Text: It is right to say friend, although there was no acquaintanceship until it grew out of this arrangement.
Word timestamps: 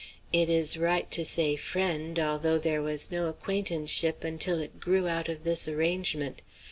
It 0.33 0.49
is 0.49 0.77
right 0.79 1.11
to 1.11 1.23
say 1.23 1.55
friend, 1.55 2.17
although 2.19 2.57
there 2.57 2.81
was 2.81 3.11
no 3.11 3.27
acquaintanceship 3.27 4.23
until 4.23 4.57
it 4.59 4.79
grew 4.79 5.07
out 5.07 5.29
of 5.29 5.43
this 5.43 5.67
arrangement. 5.67 6.41